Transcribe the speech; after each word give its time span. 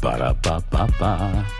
Ba-da-ba-ba-ba. 0.00 1.59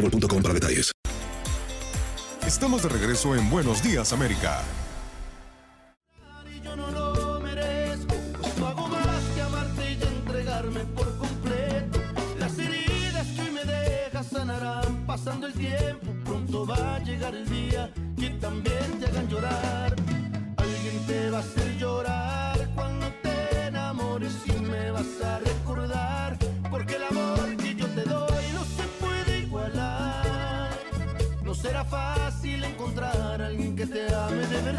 boostmobile.com 0.01 0.41
para 0.41 0.53
detalles. 0.53 0.91
Estamos 2.45 2.83
de 2.83 2.89
regreso 2.89 3.35
en 3.35 3.49
Buenos 3.49 3.83
Días, 3.83 4.11
América. 4.13 4.61
Yo 6.63 6.75
no 6.75 6.91
lo 6.91 7.39
merezco, 7.39 8.15
no 8.59 8.67
hago 8.67 8.87
más 8.87 9.23
que 9.35 9.41
amarte 9.41 9.91
y 9.93 10.03
entregarme 10.03 10.79
por 10.95 11.17
completo. 11.17 11.99
Las 12.39 12.57
heridas 12.57 13.27
que 13.35 13.41
hoy 13.41 13.51
me 13.51 13.63
dejas 13.63 14.27
sanarán 14.27 15.05
pasando 15.05 15.47
el 15.47 15.53
tiempo. 15.53 16.13
Pronto 16.25 16.65
va 16.65 16.95
a 16.95 16.99
llegar 16.99 17.35
el 17.35 17.47
día 17.49 17.93
que 18.19 18.29
también 18.31 18.99
te 18.99 19.05
hagan 19.05 19.27
llorar. 19.29 19.90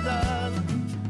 Verdad. 0.02 0.50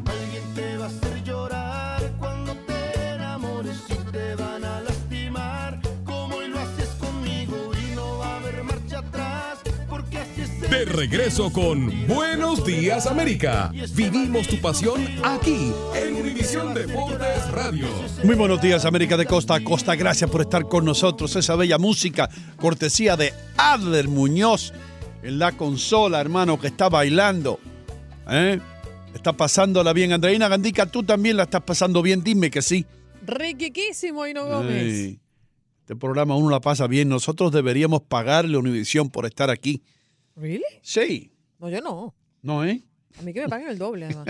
Alguien 0.06 0.54
te 0.54 0.76
va 0.76 0.84
a 0.84 0.88
hacer 0.88 1.24
llorar 1.24 2.12
cuando 2.18 2.54
te 2.54 3.14
enamores 3.14 3.76
y 3.88 4.12
te 4.12 4.34
van 4.34 4.64
a 4.64 4.80
lastimar. 4.80 5.80
Como 6.04 6.36
hoy 6.36 6.48
lo 6.48 6.60
haces 6.60 6.88
conmigo 6.98 7.72
y 7.74 7.94
no 7.94 8.18
va 8.18 8.34
a 8.34 8.36
haber 8.36 8.64
marcha 8.64 8.98
atrás. 8.98 9.58
Porque 9.88 10.18
así 10.18 10.42
es 10.42 10.62
el 10.62 10.70
De 10.70 10.84
regreso 10.84 11.52
con 11.52 12.06
Buenos 12.06 12.64
Días 12.64 13.06
América. 13.06 13.72
Vivimos 13.94 14.48
tu 14.48 14.60
pasión 14.60 15.06
aquí 15.24 15.72
en 15.94 16.16
Univisión 16.16 16.74
Deportes 16.74 17.50
Radio. 17.50 17.86
Muy 18.24 18.34
buenos 18.34 18.60
días, 18.60 18.84
América 18.84 19.16
de 19.16 19.26
Costa 19.26 19.54
a 19.54 19.64
Costa. 19.64 19.94
Gracias 19.94 20.30
por 20.30 20.42
estar 20.42 20.68
con 20.68 20.84
nosotros. 20.84 21.34
Esa 21.36 21.56
bella 21.56 21.78
música, 21.78 22.28
cortesía 22.56 23.16
de 23.16 23.32
Adler 23.56 24.08
Muñoz 24.08 24.72
en 25.22 25.38
la 25.38 25.52
consola, 25.52 26.20
hermano, 26.20 26.58
que 26.58 26.66
está 26.66 26.88
bailando. 26.88 27.58
¿Eh? 28.28 28.60
Está 29.14 29.32
pasándola 29.32 29.92
bien. 29.92 30.12
Andreina 30.12 30.48
Gandica, 30.48 30.86
tú 30.86 31.02
también 31.02 31.36
la 31.36 31.44
estás 31.44 31.62
pasando 31.62 32.02
bien. 32.02 32.22
Dime 32.24 32.50
que 32.50 32.62
sí. 32.62 32.86
Riquiquísimo, 33.24 34.26
Hino 34.26 34.46
Gómez. 34.46 34.82
Ay, 34.82 35.20
este 35.80 35.96
programa 35.96 36.36
uno 36.36 36.50
la 36.50 36.60
pasa 36.60 36.86
bien. 36.86 37.08
Nosotros 37.08 37.52
deberíamos 37.52 38.02
pagarle 38.02 38.56
a 38.56 38.60
Univisión 38.60 39.10
por 39.10 39.26
estar 39.26 39.50
aquí. 39.50 39.82
¿Really? 40.36 40.62
Sí. 40.80 41.32
No, 41.58 41.68
yo 41.68 41.80
no. 41.80 42.14
¿No, 42.40 42.64
eh? 42.64 42.82
A 43.18 43.22
mí 43.22 43.32
que 43.32 43.42
me 43.42 43.48
paguen 43.48 43.68
el 43.68 43.78
doble, 43.78 44.06
además. 44.06 44.26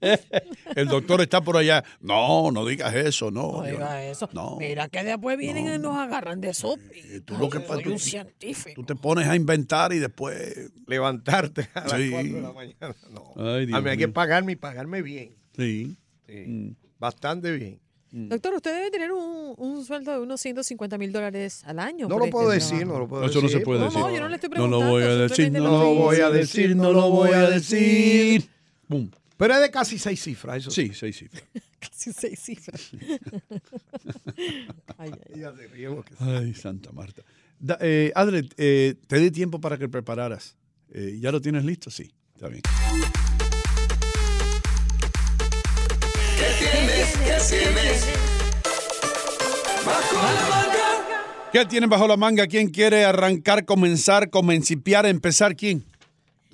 El 0.74 0.88
doctor 0.88 1.20
está 1.20 1.40
por 1.40 1.56
allá. 1.56 1.84
No, 2.00 2.50
no 2.50 2.64
digas 2.66 2.94
eso, 2.94 3.30
no. 3.30 3.52
No 3.52 3.62
diga 3.62 4.04
eso. 4.04 4.28
No. 4.32 4.56
Mira 4.58 4.88
que 4.88 5.02
después 5.04 5.36
vienen 5.38 5.72
y 5.72 5.78
nos 5.78 5.96
agarran 5.96 6.40
de 6.40 6.50
eso. 6.50 6.76
Tú 7.24 7.36
lo 7.38 7.48
que 7.48 7.60
soy 7.66 7.86
un 7.88 7.98
científico. 7.98 8.80
Tú 8.80 8.84
te 8.84 8.94
pones 8.94 9.26
a 9.28 9.36
inventar 9.36 9.92
y 9.92 9.98
después. 9.98 10.70
Levantarte 10.86 11.68
a 11.74 11.80
las 11.88 11.92
Sí. 11.92 12.10
4 12.10 12.32
de 12.34 12.40
la 12.42 12.52
mañana. 12.52 12.94
No. 13.12 13.32
Ay, 13.36 13.66
Dios 13.66 13.78
a 13.78 13.82
mí 13.82 13.90
hay 13.90 13.96
que 13.98 14.08
pagarme 14.08 14.52
y 14.52 14.56
pagarme 14.56 15.02
bien. 15.02 15.34
Sí. 15.56 15.96
Sí. 16.26 16.34
Mm. 16.46 16.70
Bastante 16.98 17.52
bien. 17.52 17.80
Doctor, 18.16 18.54
usted 18.54 18.72
debe 18.72 18.90
tener 18.92 19.10
un, 19.10 19.54
un 19.56 19.84
sueldo 19.84 20.12
de 20.12 20.20
unos 20.20 20.40
150 20.40 20.96
mil 20.98 21.10
dólares 21.10 21.64
al 21.64 21.80
año. 21.80 22.06
No 22.06 22.16
lo 22.18 22.26
este 22.26 22.30
puedo 22.32 22.48
decir, 22.50 22.78
trabajo. 22.78 22.92
no 22.92 22.98
lo 23.00 23.08
puedo 23.08 23.24
Eso 23.24 23.34
no 23.40 23.42
decir. 23.42 23.58
se 23.58 23.64
puede 23.64 23.80
No, 23.80 23.84
decir. 23.86 24.00
no, 24.00 24.10
yo 24.14 24.20
no 24.20 24.28
le 24.28 24.34
estoy 24.36 24.50
No 24.50 24.54
lo 24.68 24.78
preguntando. 24.78 24.92
voy 24.92 25.02
a 25.02 25.16
decir, 25.16 25.50
no 25.52 25.60
lo 25.62 25.94
voy 25.94 26.16
a 26.20 26.30
decir, 26.30 26.76
no 26.76 26.92
lo 26.92 27.10
voy 27.10 27.30
a 27.32 27.50
decir. 27.50 28.48
Boom. 28.86 29.10
Pero 29.36 29.54
es 29.54 29.60
de 29.60 29.70
casi 29.70 29.98
seis 29.98 30.22
cifras, 30.22 30.58
eso 30.58 30.70
Sí, 30.70 30.92
seis 30.94 31.16
cifras. 31.18 31.42
Casi 31.80 32.12
seis 32.14 32.40
cifras. 32.40 32.90
Ay, 34.98 35.10
ay. 35.34 35.86
Ay, 36.18 36.54
Santa 36.54 36.90
Marta. 36.92 37.22
Da- 37.58 37.76
eh, 37.80 38.10
Adre, 38.14 38.48
eh, 38.56 38.94
te 39.06 39.18
di 39.18 39.30
tiempo 39.30 39.60
para 39.60 39.76
que 39.76 39.86
prepararas. 39.88 40.56
Eh, 40.90 41.18
¿Ya 41.20 41.30
lo 41.30 41.40
tienes 41.42 41.64
listo? 41.64 41.90
Sí, 41.90 42.10
está 42.34 42.48
bien. 42.48 42.62
¿Qué 51.52 51.64
tienen 51.66 51.88
bajo 51.88 52.08
la 52.08 52.16
manga? 52.16 52.46
¿Quién 52.48 52.68
quiere 52.68 53.04
arrancar, 53.04 53.64
comenzar, 53.64 54.28
comencipiar, 54.30 55.06
empezar? 55.06 55.54
¿Quién? 55.54 55.84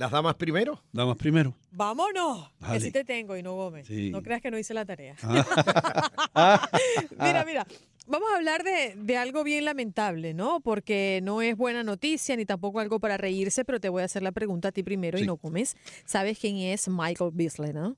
¿Las 0.01 0.11
damas 0.11 0.35
primero? 0.37 0.83
Damas 0.93 1.19
primero. 1.19 1.55
Vámonos. 1.73 2.49
Que 2.59 2.67
Dale. 2.67 2.81
sí 2.81 2.91
te 2.91 3.05
tengo, 3.05 3.37
Hino 3.37 3.53
Gómez. 3.55 3.87
Sí. 3.87 4.09
No 4.11 4.23
creas 4.23 4.41
que 4.41 4.51
no 4.51 4.59
hice 4.59 4.73
la 4.73 4.87
tarea. 4.87 5.15
Ah. 5.23 6.71
Mira, 7.21 7.45
mira, 7.45 7.67
vamos 8.07 8.29
a 8.33 8.37
hablar 8.39 8.63
de, 8.65 8.95
de 8.97 9.17
algo 9.19 9.45
bien 9.45 9.67
lamentable, 9.67 10.33
¿no? 10.33 10.61
Porque 10.61 11.21
no 11.23 11.43
es 11.43 11.55
buena 11.55 11.83
noticia 11.85 12.35
ni 12.37 12.47
tampoco 12.47 12.81
algo 12.81 12.99
para 12.99 13.19
reírse, 13.19 13.63
pero 13.67 13.79
te 13.79 13.91
voy 13.91 14.01
a 14.01 14.07
hacer 14.07 14.23
la 14.23 14.33
pregunta 14.33 14.69
a 14.69 14.73
ti 14.73 14.83
primero 14.83 15.19
y 15.19 15.23
Sí. 15.23 15.27
no 15.27 15.37
comes. 15.37 15.77
¿Sabes 16.07 16.39
quién 16.39 16.57
es 16.57 16.89
Michael 16.89 17.31
Beasley, 17.35 17.75
no? 17.75 17.95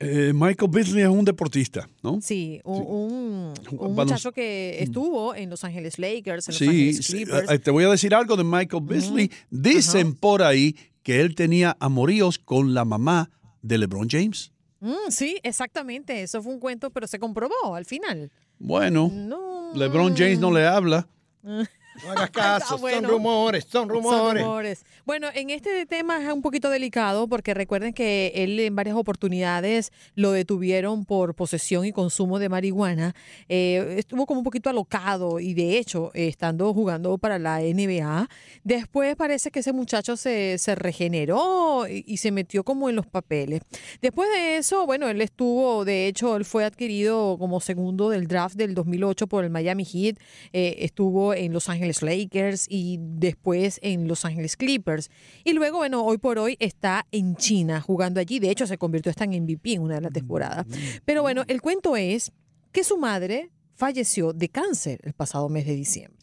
Eh, 0.00 0.32
Michael 0.34 0.70
Beasley 0.72 1.02
es 1.04 1.08
un 1.08 1.24
deportista, 1.24 1.88
¿no? 2.02 2.20
Sí, 2.20 2.60
un, 2.64 2.82
un- 2.82 3.54
un 3.78 3.78
Balonc- 3.96 4.06
muchacho 4.08 4.32
que 4.32 4.82
estuvo 4.82 5.36
en 5.36 5.48
Los 5.50 5.62
Ángeles 5.62 6.00
Lakers, 6.00 6.48
en 6.48 6.52
Los 6.52 6.58
Sí, 6.58 6.66
Ángeles 6.66 6.96
sí, 7.06 7.12
Clippers. 7.12 7.48
eh, 7.52 7.58
te 7.60 7.70
voy 7.70 7.84
a 7.84 7.90
decir 7.90 8.12
algo 8.12 8.36
de 8.36 8.42
Michael 8.42 8.82
Beasley. 8.84 9.30
Dicen 9.50 10.14
por 10.16 10.42
ahí 10.42 10.74
que 11.04 11.20
él 11.20 11.36
tenía 11.36 11.76
amoríos 11.78 12.40
con 12.40 12.74
la 12.74 12.84
mamá 12.84 13.30
de 13.62 13.78
LeBron 13.78 14.08
James. 14.10 14.50
Mm, 14.80 15.10
sí, 15.10 15.38
exactamente. 15.44 16.22
Eso 16.22 16.42
fue 16.42 16.52
un 16.52 16.58
cuento, 16.58 16.90
pero 16.90 17.06
se 17.06 17.20
comprobó 17.20 17.74
al 17.76 17.84
final. 17.84 18.32
Bueno, 18.58 19.08
No. 19.12 19.72
LeBron 19.74 20.16
James 20.16 20.40
no 20.40 20.50
le 20.50 20.66
habla. 20.66 21.06
No 22.02 22.10
hagas 22.12 22.30
caso, 22.30 22.74
Ah, 22.74 22.78
bueno. 22.80 23.00
son 23.02 23.10
rumores, 23.10 23.66
son 23.68 23.88
rumores. 23.88 24.18
Son 24.20 24.38
rumores. 24.38 24.84
Bueno, 25.04 25.28
en 25.34 25.50
este 25.50 25.86
tema 25.86 26.22
es 26.22 26.32
un 26.32 26.42
poquito 26.42 26.70
delicado 26.70 27.28
porque 27.28 27.54
recuerden 27.54 27.92
que 27.92 28.32
él 28.34 28.58
en 28.58 28.74
varias 28.74 28.96
oportunidades 28.96 29.92
lo 30.14 30.32
detuvieron 30.32 31.04
por 31.04 31.34
posesión 31.34 31.84
y 31.84 31.92
consumo 31.92 32.38
de 32.38 32.48
marihuana. 32.48 33.14
Eh, 33.48 33.94
estuvo 33.98 34.26
como 34.26 34.40
un 34.40 34.44
poquito 34.44 34.70
alocado 34.70 35.40
y 35.40 35.54
de 35.54 35.78
hecho, 35.78 36.10
eh, 36.14 36.28
estando 36.28 36.72
jugando 36.74 37.16
para 37.18 37.38
la 37.38 37.60
NBA, 37.60 38.28
después 38.64 39.14
parece 39.16 39.50
que 39.50 39.60
ese 39.60 39.72
muchacho 39.72 40.16
se, 40.16 40.58
se 40.58 40.74
regeneró 40.74 41.86
y, 41.88 42.04
y 42.06 42.16
se 42.16 42.30
metió 42.32 42.64
como 42.64 42.88
en 42.88 42.96
los 42.96 43.06
papeles. 43.06 43.60
Después 44.00 44.28
de 44.34 44.56
eso, 44.56 44.86
bueno, 44.86 45.08
él 45.08 45.20
estuvo, 45.20 45.84
de 45.84 46.08
hecho, 46.08 46.36
él 46.36 46.44
fue 46.44 46.64
adquirido 46.64 47.36
como 47.38 47.60
segundo 47.60 48.10
del 48.10 48.26
draft 48.26 48.56
del 48.56 48.74
2008 48.74 49.26
por 49.26 49.44
el 49.44 49.50
Miami 49.50 49.84
Heat, 49.84 50.16
eh, 50.52 50.76
estuvo 50.80 51.34
en 51.34 51.52
Los 51.52 51.68
Ángeles 51.68 51.83
Ángeles 51.84 52.02
Lakers 52.02 52.66
y 52.68 52.98
después 53.00 53.78
en 53.82 54.08
Los 54.08 54.24
Ángeles 54.24 54.56
Clippers. 54.56 55.10
Y 55.44 55.52
luego, 55.52 55.78
bueno, 55.78 56.02
hoy 56.04 56.18
por 56.18 56.38
hoy 56.38 56.56
está 56.60 57.06
en 57.12 57.36
China 57.36 57.80
jugando 57.80 58.20
allí. 58.20 58.38
De 58.38 58.50
hecho, 58.50 58.66
se 58.66 58.78
convirtió 58.78 59.10
hasta 59.10 59.24
en 59.24 59.42
MVP 59.42 59.74
en 59.74 59.82
una 59.82 59.96
de 59.96 60.00
las 60.00 60.12
temporadas. 60.12 60.66
Pero 61.04 61.22
bueno, 61.22 61.44
el 61.46 61.60
cuento 61.60 61.96
es 61.96 62.32
que 62.72 62.84
su 62.84 62.96
madre 62.96 63.50
falleció 63.74 64.32
de 64.32 64.48
cáncer 64.48 65.00
el 65.02 65.12
pasado 65.12 65.48
mes 65.48 65.66
de 65.66 65.74
diciembre. 65.74 66.18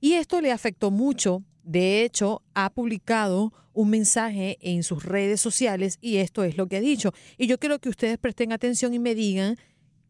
Y 0.00 0.14
esto 0.14 0.40
le 0.40 0.52
afectó 0.52 0.90
mucho. 0.90 1.42
De 1.62 2.04
hecho, 2.04 2.42
ha 2.54 2.70
publicado 2.70 3.52
un 3.72 3.90
mensaje 3.90 4.58
en 4.60 4.82
sus 4.82 5.04
redes 5.04 5.40
sociales 5.40 5.98
y 6.00 6.16
esto 6.16 6.44
es 6.44 6.56
lo 6.56 6.66
que 6.66 6.76
ha 6.76 6.80
dicho. 6.80 7.12
Y 7.38 7.46
yo 7.46 7.58
quiero 7.58 7.78
que 7.78 7.88
ustedes 7.88 8.18
presten 8.18 8.52
atención 8.52 8.92
y 8.92 8.98
me 8.98 9.14
digan 9.14 9.56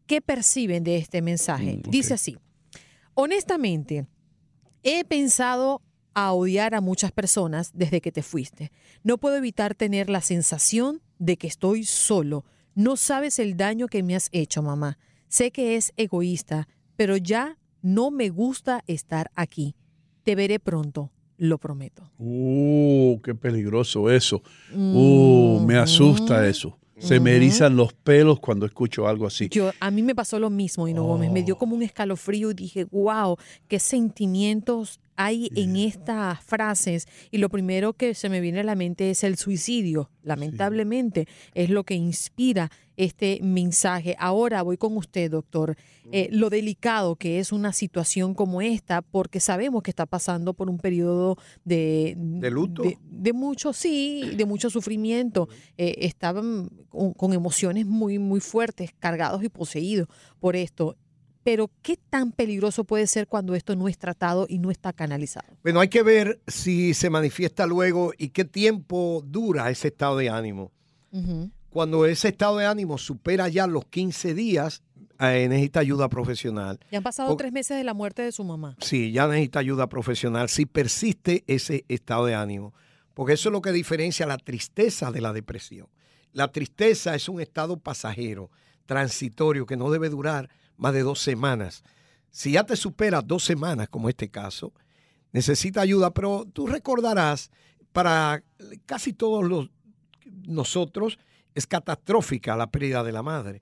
qué 0.07 0.21
perciben 0.21 0.83
de 0.83 0.97
este 0.97 1.21
mensaje. 1.21 1.81
Dice 1.87 2.15
así, 2.15 2.37
honestamente, 3.13 4.07
he 4.83 5.03
pensado 5.05 5.81
a 6.13 6.33
odiar 6.33 6.75
a 6.75 6.81
muchas 6.81 7.11
personas 7.11 7.71
desde 7.73 8.01
que 8.01 8.11
te 8.11 8.23
fuiste. 8.23 8.71
No 9.03 9.17
puedo 9.17 9.35
evitar 9.37 9.75
tener 9.75 10.09
la 10.09 10.21
sensación 10.21 11.01
de 11.19 11.37
que 11.37 11.47
estoy 11.47 11.83
solo. 11.83 12.45
No 12.75 12.97
sabes 12.97 13.39
el 13.39 13.57
daño 13.57 13.87
que 13.87 14.03
me 14.03 14.15
has 14.15 14.29
hecho, 14.31 14.61
mamá. 14.61 14.97
Sé 15.27 15.51
que 15.51 15.75
es 15.75 15.93
egoísta, 15.97 16.67
pero 16.95 17.15
ya 17.17 17.57
no 17.81 18.11
me 18.11 18.29
gusta 18.29 18.83
estar 18.87 19.31
aquí. 19.35 19.75
Te 20.23 20.35
veré 20.35 20.59
pronto, 20.59 21.11
lo 21.37 21.57
prometo. 21.57 22.11
Uh, 22.19 23.19
qué 23.21 23.33
peligroso 23.33 24.11
eso. 24.11 24.43
Uh, 24.73 25.63
me 25.65 25.77
asusta 25.77 26.47
eso. 26.47 26.77
Se 27.01 27.19
me 27.19 27.35
erizan 27.35 27.75
los 27.75 27.93
pelos 27.93 28.39
cuando 28.39 28.65
escucho 28.65 29.07
algo 29.07 29.25
así. 29.27 29.49
Yo, 29.49 29.71
a 29.79 29.91
mí 29.91 30.03
me 30.03 30.15
pasó 30.15 30.39
lo 30.39 30.49
mismo, 30.49 30.87
Hino 30.87 31.03
Gómez. 31.03 31.31
Me 31.31 31.43
dio 31.43 31.57
como 31.57 31.75
un 31.75 31.83
escalofrío 31.83 32.51
y 32.51 32.53
dije, 32.53 32.85
wow, 32.91 33.37
qué 33.67 33.79
sentimientos 33.79 34.99
hay 35.25 35.49
en 35.55 35.75
estas 35.75 36.43
frases. 36.43 37.07
Y 37.29 37.37
lo 37.37 37.49
primero 37.49 37.93
que 37.93 38.13
se 38.13 38.29
me 38.29 38.39
viene 38.39 38.61
a 38.61 38.63
la 38.63 38.75
mente 38.75 39.11
es 39.11 39.23
el 39.23 39.37
suicidio. 39.37 40.09
Lamentablemente 40.23 41.27
es 41.53 41.69
lo 41.69 41.83
que 41.83 41.95
inspira 41.95 42.71
este 42.97 43.39
mensaje. 43.41 44.15
Ahora 44.19 44.61
voy 44.61 44.77
con 44.77 44.95
usted, 44.97 45.31
doctor. 45.31 45.75
Eh, 46.11 46.27
lo 46.31 46.49
delicado 46.49 47.15
que 47.15 47.39
es 47.39 47.51
una 47.51 47.73
situación 47.73 48.33
como 48.33 48.61
esta, 48.61 49.01
porque 49.01 49.39
sabemos 49.39 49.81
que 49.81 49.91
está 49.91 50.05
pasando 50.05 50.53
por 50.53 50.69
un 50.69 50.77
periodo 50.77 51.37
de... 51.63 52.15
¿De 52.17 52.51
luto? 52.51 52.83
De, 52.83 52.97
de 53.09 53.33
mucho, 53.33 53.73
sí, 53.73 54.33
de 54.35 54.45
mucho 54.45 54.69
sufrimiento. 54.69 55.49
Eh, 55.77 55.95
estaban 55.99 56.69
con, 56.89 57.13
con 57.13 57.33
emociones 57.33 57.85
muy, 57.85 58.19
muy 58.19 58.39
fuertes, 58.39 58.91
cargados 58.99 59.43
y 59.43 59.49
poseídos 59.49 60.07
por 60.39 60.55
esto. 60.55 60.97
Pero, 61.43 61.71
¿qué 61.81 61.97
tan 61.97 62.31
peligroso 62.31 62.83
puede 62.83 63.07
ser 63.07 63.27
cuando 63.27 63.55
esto 63.55 63.75
no 63.75 63.87
es 63.87 63.97
tratado 63.97 64.45
y 64.47 64.59
no 64.59 64.69
está 64.69 64.93
canalizado? 64.93 65.47
Bueno, 65.63 65.79
hay 65.79 65.87
que 65.87 66.03
ver 66.03 66.39
si 66.47 66.93
se 66.93 67.09
manifiesta 67.09 67.65
luego 67.65 68.13
y 68.17 68.29
qué 68.29 68.45
tiempo 68.45 69.23
dura 69.25 69.69
ese 69.69 69.87
estado 69.87 70.17
de 70.17 70.29
ánimo. 70.29 70.71
Cuando 71.69 72.05
ese 72.05 72.29
estado 72.29 72.57
de 72.57 72.65
ánimo 72.65 72.97
supera 72.97 73.49
ya 73.49 73.67
los 73.67 73.85
15 73.85 74.33
días, 74.33 74.83
eh, 75.19 75.47
necesita 75.49 75.79
ayuda 75.79 76.09
profesional. 76.09 76.79
Ya 76.91 76.97
han 76.97 77.03
pasado 77.03 77.35
tres 77.37 77.51
meses 77.51 77.77
de 77.77 77.83
la 77.83 77.93
muerte 77.93 78.21
de 78.21 78.31
su 78.31 78.43
mamá. 78.43 78.75
Sí, 78.79 79.11
ya 79.11 79.27
necesita 79.27 79.59
ayuda 79.59 79.87
profesional 79.87 80.49
si 80.49 80.65
persiste 80.65 81.43
ese 81.47 81.85
estado 81.89 82.25
de 82.25 82.35
ánimo. 82.35 82.73
Porque 83.13 83.33
eso 83.33 83.49
es 83.49 83.53
lo 83.53 83.61
que 83.61 83.71
diferencia 83.71 84.25
la 84.25 84.37
tristeza 84.37 85.11
de 85.11 85.21
la 85.21 85.33
depresión. 85.33 85.87
La 86.33 86.51
tristeza 86.51 87.13
es 87.13 87.27
un 87.27 87.41
estado 87.41 87.77
pasajero, 87.77 88.49
transitorio, 88.85 89.65
que 89.65 89.77
no 89.77 89.91
debe 89.91 90.09
durar 90.09 90.49
más 90.81 90.93
de 90.93 91.03
dos 91.03 91.19
semanas. 91.19 91.83
Si 92.31 92.53
ya 92.53 92.63
te 92.63 92.75
supera 92.75 93.21
dos 93.21 93.43
semanas, 93.43 93.87
como 93.87 94.09
este 94.09 94.29
caso, 94.29 94.73
necesita 95.31 95.81
ayuda, 95.81 96.11
pero 96.11 96.45
tú 96.51 96.65
recordarás, 96.65 97.51
para 97.91 98.43
casi 98.87 99.13
todos 99.13 99.47
los, 99.47 99.69
nosotros 100.47 101.19
es 101.53 101.67
catastrófica 101.67 102.55
la 102.55 102.71
pérdida 102.71 103.03
de 103.03 103.11
la 103.11 103.21
madre. 103.21 103.61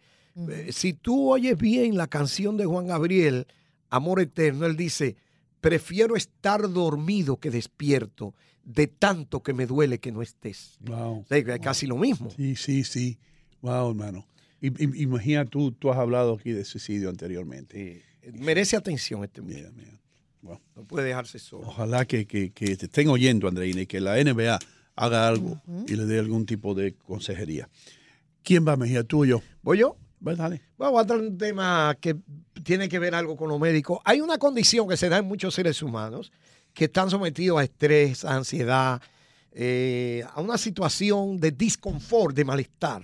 Eh, 0.50 0.70
Si 0.72 0.94
tú 0.94 1.30
oyes 1.32 1.58
bien 1.58 1.98
la 1.98 2.08
canción 2.08 2.56
de 2.56 2.66
Juan 2.66 2.88
Gabriel, 2.88 3.48
Amor 3.90 4.22
Eterno, 4.22 4.66
él 4.66 4.78
dice, 4.78 5.18
prefiero 5.60 6.16
estar 6.16 6.72
dormido 6.72 7.38
que 7.38 7.52
despierto, 7.52 8.34
de 8.64 8.88
tanto 8.88 9.44
que 9.44 9.54
me 9.54 9.66
duele 9.66 10.00
que 10.00 10.14
no 10.14 10.22
estés. 10.22 10.78
Wow. 10.82 11.20
O 11.22 11.26
sea, 11.28 11.44
que 11.44 11.54
es 11.56 11.60
casi 11.60 11.86
lo 11.86 11.98
mismo. 11.98 12.30
Sí, 12.30 12.56
sí, 12.56 12.86
sí. 12.86 13.18
Wow, 13.62 13.90
hermano. 13.90 14.26
Imagina 14.62 15.46
tú, 15.46 15.72
tú 15.72 15.92
has 15.92 15.98
hablado 15.98 16.34
aquí 16.34 16.52
de 16.52 16.66
suicidio 16.66 17.10
anteriormente. 17.10 18.04
Merece 18.34 18.76
atención 18.76 19.24
este 19.24 19.42
muchacho. 19.42 19.72
No 20.42 20.84
puede 20.88 21.08
dejarse 21.08 21.40
solo. 21.40 21.68
Ojalá 21.68 22.06
que, 22.06 22.26
que- 22.26 22.52
que 22.52 22.76
te 22.78 22.86
estén 22.86 23.08
oyendo, 23.10 23.48
Andreina, 23.48 23.82
y 23.82 23.86
que 23.88 24.00
la 24.00 24.18
NBA 24.22 24.58
haga 24.96 25.28
algo 25.28 25.62
y 25.88 25.96
le 25.96 26.06
dé 26.06 26.20
algún 26.20 26.46
tipo 26.46 26.74
de 26.74 26.94
consejería. 26.94 27.70
¿Quién 28.44 28.66
va, 28.68 28.76
Mejía? 28.78 29.04
¿Tú 29.04 29.22
o 29.24 29.26
yo? 29.26 29.42
¿Voy 29.62 29.80
yo? 29.80 29.96
Va, 30.26 30.36
dale. 30.36 30.62
Vamos 30.78 31.02
a 31.02 31.06
tratar 31.06 31.26
un 31.26 31.38
tema 31.38 31.96
que 32.00 32.16
tiene 32.64 32.90
que 32.90 33.00
ver 33.00 33.16
algo 33.16 33.36
con 33.38 33.48
lo 33.50 33.60
médico. 33.60 34.02
Hay 34.06 34.20
una 34.22 34.38
condición 34.38 34.88
que 34.88 34.98
se 34.98 35.08
da 35.10 35.18
en 35.20 35.26
muchos 35.26 35.54
seres 35.54 35.82
humanos 35.82 36.32
que 36.74 36.86
están 36.86 37.10
sometidos 37.10 37.60
a 37.60 37.64
estrés, 37.64 38.24
a 38.26 38.36
ansiedad, 38.36 39.02
eh, 39.52 40.24
a 40.34 40.42
una 40.42 40.58
situación 40.58 41.38
de 41.40 41.52
disconfort, 41.52 42.36
de 42.36 42.46
malestar, 42.46 43.04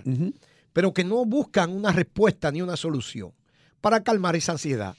pero 0.76 0.92
que 0.92 1.04
no 1.04 1.24
buscan 1.24 1.72
una 1.72 1.90
respuesta 1.90 2.52
ni 2.52 2.60
una 2.60 2.76
solución 2.76 3.32
para 3.80 4.02
calmar 4.02 4.36
esa 4.36 4.52
ansiedad. 4.52 4.94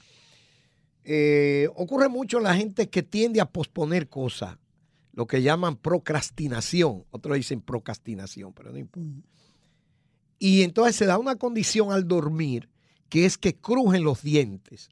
Eh, 1.04 1.68
ocurre 1.76 2.08
mucho 2.08 2.38
en 2.38 2.42
la 2.42 2.56
gente 2.56 2.88
que 2.88 3.04
tiende 3.04 3.40
a 3.40 3.48
posponer 3.48 4.08
cosas, 4.08 4.58
lo 5.12 5.28
que 5.28 5.40
llaman 5.40 5.76
procrastinación. 5.76 7.04
Otros 7.12 7.36
dicen 7.36 7.60
procrastinación, 7.60 8.52
pero 8.54 8.72
no 8.72 8.78
importa. 8.78 9.08
Y 10.40 10.62
entonces 10.62 10.96
se 10.96 11.06
da 11.06 11.16
una 11.16 11.36
condición 11.36 11.92
al 11.92 12.08
dormir 12.08 12.68
que 13.08 13.24
es 13.24 13.38
que 13.38 13.54
crujen 13.54 14.02
los 14.02 14.20
dientes. 14.20 14.90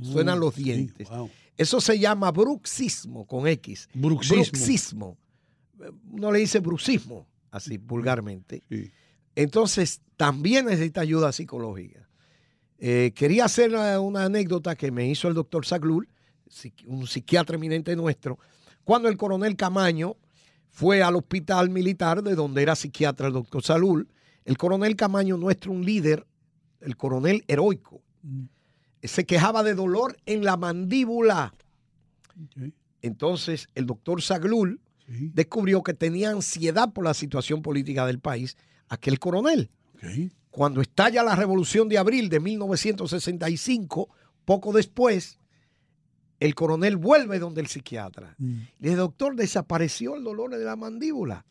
Suenan 0.00 0.40
los 0.40 0.56
dientes. 0.56 1.06
Eso 1.54 1.82
se 1.82 1.98
llama 1.98 2.30
bruxismo 2.30 3.26
con 3.26 3.46
X. 3.46 3.90
Bruxismo. 3.92 4.36
Bruxismo. 4.36 5.18
Uno 6.10 6.32
le 6.32 6.38
dice 6.38 6.60
bruxismo, 6.60 7.26
así 7.50 7.76
vulgarmente. 7.76 8.62
Entonces 9.38 10.00
también 10.16 10.66
necesita 10.66 11.00
ayuda 11.00 11.30
psicológica. 11.30 12.08
Eh, 12.78 13.12
quería 13.14 13.44
hacer 13.44 13.70
una, 13.70 14.00
una 14.00 14.24
anécdota 14.24 14.74
que 14.74 14.90
me 14.90 15.08
hizo 15.08 15.28
el 15.28 15.34
doctor 15.34 15.64
psiqui- 15.64 16.84
un 16.86 17.06
psiquiatra 17.06 17.54
eminente 17.54 17.94
nuestro, 17.94 18.40
cuando 18.82 19.08
el 19.08 19.16
coronel 19.16 19.54
Camaño 19.54 20.16
fue 20.70 21.04
al 21.04 21.14
hospital 21.14 21.70
militar 21.70 22.24
de 22.24 22.34
donde 22.34 22.62
era 22.62 22.74
psiquiatra 22.74 23.28
el 23.28 23.32
doctor 23.32 23.62
Salul. 23.62 24.08
El 24.44 24.58
coronel 24.58 24.96
Camaño, 24.96 25.36
nuestro 25.36 25.70
un 25.70 25.84
líder, 25.84 26.26
el 26.80 26.96
coronel 26.96 27.44
heroico, 27.46 28.02
se 29.02 29.24
quejaba 29.24 29.62
de 29.62 29.74
dolor 29.74 30.16
en 30.26 30.42
la 30.42 30.56
mandíbula. 30.56 31.54
Entonces 33.02 33.68
el 33.76 33.86
doctor 33.86 34.20
Saglul 34.20 34.80
descubrió 35.06 35.84
que 35.84 35.94
tenía 35.94 36.30
ansiedad 36.30 36.92
por 36.92 37.04
la 37.04 37.14
situación 37.14 37.62
política 37.62 38.04
del 38.04 38.18
país, 38.18 38.56
aquel 38.88 39.18
coronel. 39.18 39.70
Cuando 40.50 40.80
estalla 40.80 41.22
la 41.22 41.36
revolución 41.36 41.88
de 41.88 41.98
abril 41.98 42.28
de 42.28 42.40
1965, 42.40 44.08
poco 44.44 44.72
después, 44.72 45.38
el 46.40 46.54
coronel 46.54 46.96
vuelve 46.96 47.38
donde 47.38 47.60
el 47.60 47.66
psiquiatra. 47.66 48.34
Le 48.38 48.68
dice, 48.78 48.96
doctor, 48.96 49.36
desapareció 49.36 50.16
el 50.16 50.24
dolor 50.24 50.50
de 50.50 50.64
la 50.64 50.76
mandíbula. 50.76 51.44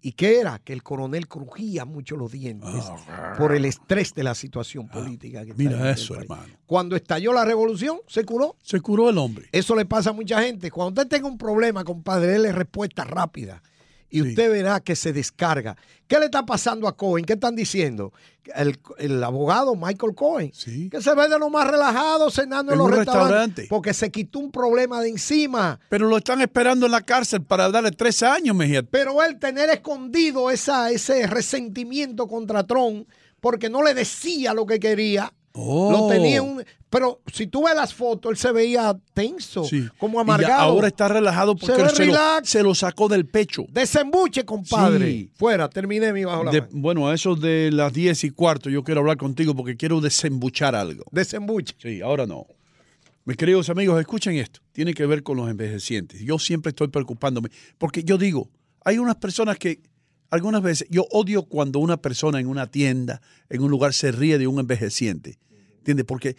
¿Y 0.00 0.12
qué 0.12 0.38
era? 0.38 0.60
Que 0.60 0.72
el 0.72 0.82
coronel 0.82 1.26
crujía 1.26 1.84
mucho 1.84 2.16
los 2.16 2.30
dientes 2.30 2.70
por 3.38 3.52
el 3.52 3.64
estrés 3.64 4.14
de 4.14 4.22
la 4.22 4.34
situación 4.34 4.88
política. 4.88 5.44
que 5.44 5.54
Mira 5.54 5.80
el 5.80 5.94
eso, 5.94 6.14
hermano. 6.14 6.52
Cuando 6.66 6.94
estalló 6.94 7.32
la 7.32 7.44
revolución, 7.44 7.98
se 8.06 8.24
curó. 8.24 8.56
Se 8.62 8.80
curó 8.80 9.10
el 9.10 9.18
hombre. 9.18 9.48
Eso 9.50 9.74
le 9.74 9.84
pasa 9.84 10.10
a 10.10 10.12
mucha 10.12 10.42
gente. 10.42 10.70
Cuando 10.70 11.00
usted 11.00 11.16
tenga 11.16 11.26
un 11.26 11.38
problema, 11.38 11.82
compadre, 11.82 12.28
déle 12.28 12.52
respuesta 12.52 13.04
rápida. 13.04 13.62
Y 14.08 14.22
usted 14.22 14.50
verá 14.50 14.80
que 14.80 14.94
se 14.94 15.12
descarga. 15.12 15.76
¿Qué 16.06 16.18
le 16.18 16.26
está 16.26 16.46
pasando 16.46 16.86
a 16.86 16.96
Cohen? 16.96 17.24
¿Qué 17.24 17.32
están 17.32 17.56
diciendo? 17.56 18.12
El, 18.54 18.78
el 18.98 19.22
abogado 19.24 19.74
Michael 19.74 20.14
Cohen. 20.14 20.52
Que 20.90 21.02
se 21.02 21.14
ve 21.14 21.28
de 21.28 21.38
lo 21.38 21.50
más 21.50 21.68
relajado 21.68 22.30
cenando 22.30 22.72
en, 22.72 22.78
En 22.78 22.86
los 22.86 22.96
restaurantes. 22.96 23.28
restaurante. 23.28 23.66
Porque 23.68 23.92
se 23.92 24.10
quitó 24.12 24.38
un 24.38 24.52
problema 24.52 25.00
de 25.00 25.08
encima. 25.08 25.80
Pero 25.88 26.08
lo 26.08 26.18
están 26.18 26.40
esperando 26.40 26.86
en 26.86 26.92
la 26.92 27.00
cárcel 27.00 27.42
para 27.42 27.68
darle 27.70 27.90
tres 27.90 28.22
años, 28.22 28.54
Mejía. 28.54 28.84
Pero 28.84 29.22
él 29.22 29.38
tener 29.38 29.68
escondido 29.70 30.50
esa, 30.50 30.90
ese 30.92 31.26
resentimiento 31.26 32.28
contra 32.28 32.64
Trump 32.64 33.08
porque 33.40 33.68
no 33.68 33.82
le 33.82 33.94
decía 33.94 34.54
lo 34.54 34.66
que 34.66 34.78
quería. 34.78 35.32
Oh. 35.58 35.90
Lo 35.90 36.08
tenía 36.08 36.42
un. 36.42 36.62
Pero 36.90 37.20
si 37.32 37.46
tú 37.46 37.64
ves 37.64 37.74
las 37.74 37.92
fotos, 37.94 38.30
él 38.30 38.36
se 38.36 38.52
veía 38.52 38.96
tenso, 39.14 39.66
como 39.98 40.14
Y 40.14 40.16
ya 40.18 40.20
amargado. 40.20 40.60
ahora 40.62 40.86
está 40.88 41.08
relajado 41.08 41.56
porque 41.56 41.74
Se 41.74 41.88
se 41.96 42.06
lo, 42.06 42.12
relax. 42.12 42.48
se 42.48 42.62
lo 42.62 42.74
sacó 42.74 43.08
del 43.08 43.26
pecho. 43.26 43.64
Desembuche, 43.70 44.44
compadre. 44.44 45.10
Sí. 45.10 45.30
Fuera, 45.34 45.68
terminé 45.68 46.12
mi 46.12 46.24
bajo 46.24 46.44
la 46.44 46.50
De- 46.52 46.64
bueno, 46.70 47.08
a 47.08 47.14
eso 47.14 47.34
de 47.34 47.70
las 47.72 47.92
10 47.92 48.22
y 48.24 48.30
cuarto 48.30 48.70
yo 48.70 48.84
quiero 48.84 49.00
hablar 49.00 49.16
contigo 49.16 49.54
porque 49.54 49.76
quiero 49.76 50.00
desembuchar 50.00 50.74
algo. 50.74 51.04
Desembuche. 51.10 51.74
Sí, 51.78 52.00
ahora 52.02 52.26
no. 52.26 52.46
Mis 53.24 53.36
queridos 53.36 53.68
amigos, 53.70 53.98
escuchen 53.98 54.36
esto. 54.36 54.60
Tiene 54.72 54.94
que 54.94 55.04
ver 55.06 55.22
con 55.24 55.36
los 55.36 55.50
envejecientes. 55.50 56.20
Yo 56.20 56.38
siempre 56.38 56.70
estoy 56.70 56.88
preocupándome 56.88 57.48
porque 57.78 58.04
yo 58.04 58.16
digo, 58.18 58.48
hay 58.84 58.98
unas 58.98 59.16
personas 59.16 59.58
que 59.58 59.80
algunas 60.30 60.62
veces 60.62 60.86
yo 60.90 61.06
odio 61.10 61.42
cuando 61.44 61.78
una 61.80 61.96
persona 61.96 62.38
en 62.38 62.46
una 62.46 62.68
tienda, 62.70 63.20
en 63.48 63.62
un 63.62 63.70
lugar 63.70 63.92
se 63.94 64.12
ríe 64.12 64.38
de 64.38 64.46
un 64.46 64.60
envejeciente. 64.60 65.38
¿Entiendes? 65.86 66.04
Porque 66.06 66.36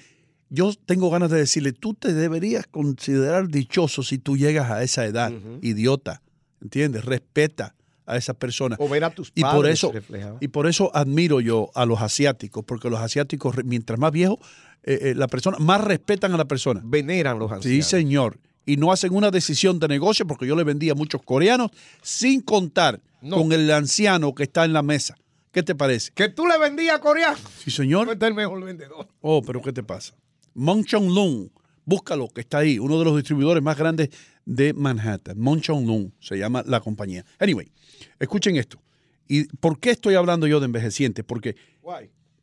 yo 0.49 0.73
tengo 0.85 1.09
ganas 1.09 1.31
de 1.31 1.37
decirle, 1.37 1.71
tú 1.71 1.93
te 1.93 2.13
deberías 2.13 2.67
considerar 2.67 3.47
dichoso 3.47 4.03
si 4.03 4.17
tú 4.17 4.35
llegas 4.35 4.69
a 4.69 4.83
esa 4.83 5.05
edad, 5.05 5.31
idiota. 5.61 6.21
¿Entiendes? 6.61 7.05
Respeta 7.05 7.75
a 8.05 8.17
esa 8.17 8.33
persona. 8.33 8.75
O 8.79 8.89
ver 8.89 9.05
a 9.05 9.09
tus 9.09 9.31
y 9.35 9.41
por 9.41 9.51
padres 9.51 9.73
eso 9.75 9.93
y 10.41 10.47
por 10.49 10.67
eso 10.67 10.91
admiro 10.93 11.39
yo 11.39 11.69
a 11.75 11.85
los 11.85 12.01
asiáticos, 12.01 12.63
porque 12.65 12.89
los 12.89 12.99
asiáticos, 12.99 13.55
mientras 13.63 13.97
más 13.99 14.11
viejos, 14.11 14.39
eh, 14.83 14.99
eh, 15.01 15.15
la 15.15 15.27
persona, 15.27 15.57
más 15.59 15.81
respetan 15.81 16.33
a 16.33 16.37
la 16.37 16.45
persona. 16.45 16.81
Veneran 16.83 17.39
los 17.39 17.49
Sí, 17.49 17.55
ancianos. 17.55 17.85
señor. 17.87 18.39
Y 18.65 18.75
no 18.75 18.91
hacen 18.91 19.13
una 19.15 19.31
decisión 19.31 19.79
de 19.79 19.87
negocio, 19.87 20.27
porque 20.27 20.45
yo 20.45 20.53
le 20.57 20.65
vendí 20.65 20.89
a 20.89 20.95
muchos 20.95 21.21
coreanos, 21.23 21.71
sin 22.01 22.41
contar 22.41 22.99
con 23.29 23.53
el 23.53 23.71
anciano 23.71 24.35
que 24.35 24.43
está 24.43 24.65
en 24.65 24.73
la 24.73 24.83
mesa. 24.83 25.15
¿Qué 25.51 25.63
te 25.63 25.75
parece? 25.75 26.11
Que 26.13 26.29
tú 26.29 26.45
le 26.45 26.57
vendías 26.57 26.95
a 26.95 26.99
coreano. 26.99 27.37
Sí, 27.63 27.71
señor. 27.71 28.09
Este 28.09 28.25
es 28.25 28.29
el 28.29 28.35
mejor 28.35 28.63
vendedor. 28.63 29.07
Oh, 29.21 29.41
pero 29.41 29.61
¿qué 29.61 29.73
te 29.73 29.83
pasa? 29.83 30.15
Monchong 30.53 31.13
Lung, 31.13 31.49
búscalo, 31.85 32.27
que 32.29 32.41
está 32.41 32.59
ahí, 32.59 32.79
uno 32.79 32.97
de 32.99 33.05
los 33.05 33.15
distribuidores 33.15 33.63
más 33.63 33.77
grandes 33.77 34.09
de 34.45 34.73
Manhattan. 34.73 35.39
Monchong 35.39 35.85
Lung 35.85 36.11
se 36.19 36.37
llama 36.37 36.63
la 36.65 36.79
compañía. 36.79 37.25
Anyway, 37.39 37.71
escuchen 38.19 38.55
esto. 38.55 38.81
¿Y 39.27 39.45
por 39.57 39.79
qué 39.79 39.91
estoy 39.91 40.15
hablando 40.15 40.47
yo 40.47 40.59
de 40.59 40.65
envejecientes? 40.65 41.23
Porque 41.25 41.55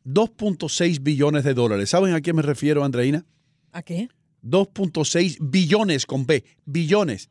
2.6 0.04 1.02
billones 1.02 1.44
de 1.44 1.54
dólares. 1.54 1.90
¿Saben 1.90 2.14
a 2.14 2.20
qué 2.20 2.32
me 2.32 2.42
refiero, 2.42 2.84
Andreina? 2.84 3.24
¿A 3.72 3.82
qué? 3.82 4.08
2.6 4.44 5.38
billones 5.40 6.06
con 6.06 6.26
B, 6.26 6.44
billones. 6.66 7.30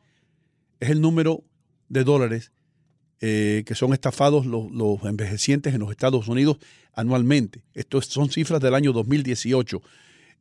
Es 0.79 0.89
el 0.89 0.99
número 1.01 1.43
de 1.87 2.03
dólares 2.03 2.51
eh, 3.21 3.63
que 3.65 3.75
son 3.75 3.93
estafados 3.93 4.45
los, 4.45 4.71
los 4.71 5.03
envejecientes 5.03 5.73
en 5.73 5.79
los 5.79 5.91
Estados 5.91 6.27
Unidos 6.27 6.57
anualmente. 6.93 7.63
Esto 7.73 7.97
es- 7.99 8.05
son 8.07 8.29
cifras 8.29 8.59
del 8.61 8.75
año 8.75 8.91
2018. 8.93 9.81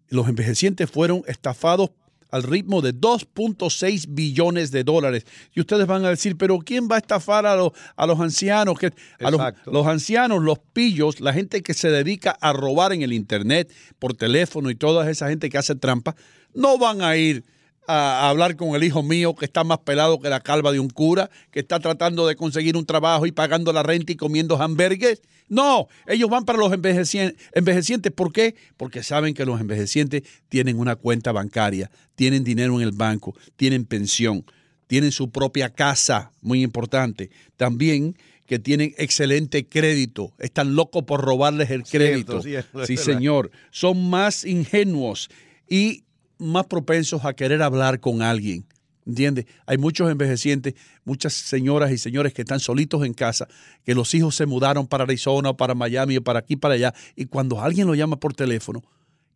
Los 0.09 0.29
envejecientes 0.29 0.91
fueron 0.91 1.23
estafados 1.27 1.91
al 2.31 2.43
ritmo 2.45 2.81
de 2.81 2.95
2.6 2.95 4.07
billones 4.09 4.71
de 4.71 4.85
dólares. 4.85 5.27
Y 5.55 5.61
ustedes 5.61 5.87
van 5.87 6.05
a 6.05 6.09
decir, 6.11 6.37
pero 6.37 6.59
¿quién 6.61 6.89
va 6.91 6.97
a 6.97 6.99
estafar 6.99 7.45
a 7.47 7.55
los, 7.57 7.73
a 7.95 8.07
los 8.07 8.19
ancianos? 8.21 8.79
Que, 8.79 8.87
a 9.21 9.31
los, 9.31 9.41
los 9.67 9.87
ancianos, 9.87 10.43
los 10.43 10.59
pillos, 10.59 11.21
la 11.21 11.33
gente 11.35 11.63
que 11.63 11.75
se 11.75 11.91
dedica 11.91 12.31
a 12.41 12.53
robar 12.55 12.93
en 12.95 13.03
el 13.03 13.13
Internet, 13.13 13.71
por 13.99 14.15
teléfono 14.15 14.71
y 14.71 14.75
toda 14.75 15.11
esa 15.11 15.29
gente 15.29 15.51
que 15.51 15.59
hace 15.59 15.75
trampa, 15.75 16.17
no 16.55 16.79
van 16.79 17.03
a 17.03 17.17
ir 17.17 17.45
a, 17.87 18.29
hablar 18.29 18.57
con 18.57 18.75
el 18.75 18.85
hijo 18.85 19.03
mío 19.03 19.35
que 19.35 19.45
está 19.45 19.65
más 19.65 19.79
pelado 19.79 20.21
que 20.21 20.29
la 20.29 20.41
calva 20.41 20.73
de 20.73 20.81
un 20.81 20.91
cura, 20.91 21.31
que 21.51 21.61
está 21.61 21.81
tratando 21.81 22.27
de 22.27 22.37
conseguir 22.37 22.77
un 22.77 22.87
trabajo 22.87 23.27
y 23.27 23.33
pagando 23.33 23.73
la 23.73 23.83
renta 23.83 24.13
y 24.13 24.17
comiendo 24.17 24.61
hamburgues. 24.61 25.23
No, 25.49 25.89
ellos 26.07 26.31
van 26.31 26.45
para 26.45 26.59
los 26.59 26.73
envejecien- 26.73 27.37
envejecientes. 27.53 28.13
¿Por 28.13 28.33
qué? 28.33 28.55
Porque 28.77 29.03
saben 29.03 29.35
que 29.35 29.45
los 29.45 29.61
envejecientes 29.61 30.23
tienen 30.49 30.79
una 30.79 30.97
cuenta 30.97 31.33
bancaria, 31.33 31.91
tienen 32.15 32.45
dinero 32.45 32.81
en 32.81 32.87
el 32.87 32.93
banco, 32.93 33.35
tienen 33.57 33.85
pensión, 33.85 34.45
tienen 34.87 35.13
su 35.13 35.31
propia 35.31 35.71
casa, 35.71 36.33
muy 36.41 36.63
importante. 36.63 37.31
También 37.57 38.17
que 38.47 38.59
tienen 38.59 38.95
excelente 38.99 39.67
crédito, 39.67 40.35
están 40.39 40.75
locos 40.75 41.05
por 41.05 41.23
robarles 41.23 41.71
el 41.71 41.85
crédito. 41.85 42.43
cierto, 42.43 42.87
sí, 42.87 42.97
señor. 42.97 43.51
Son 43.71 44.11
más 44.11 44.45
ingenuos 44.45 45.31
y 45.69 46.05
más 46.43 46.67
propensos 46.67 47.25
a 47.25 47.35
querer 47.35 47.63
hablar 47.63 48.01
con 48.01 48.23
alguien. 48.23 48.65
¿Entiendes? 49.05 49.47
Hay 49.67 49.79
muchos 49.79 50.11
envejecientes, 50.11 50.75
muchas 51.05 51.33
señoras 51.33 51.91
y 51.91 51.99
señores 51.99 52.33
que 52.33 52.43
están 52.43 52.61
solitos 52.61 53.05
en 53.05 53.15
casa, 53.15 53.49
que 53.85 53.95
los 53.95 54.15
hijos 54.15 54.37
se 54.37 54.47
mudaron 54.47 54.87
para 54.87 55.05
Arizona 55.05 55.51
o 55.51 55.57
para 55.57 55.75
Miami 55.75 56.19
o 56.19 56.23
para 56.23 56.39
aquí, 56.39 56.55
para 56.55 56.75
allá, 56.75 56.95
y 57.17 57.27
cuando 57.27 57.61
alguien 57.61 57.89
lo 57.89 57.95
llama 57.95 58.17
por 58.17 58.33
teléfono, 58.35 58.83